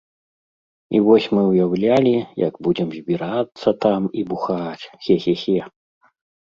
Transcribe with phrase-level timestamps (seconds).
[0.95, 2.15] І вось мы ўяўлялі,
[2.47, 5.59] як будзем збірацца там і бухаць, хе-хе-хе.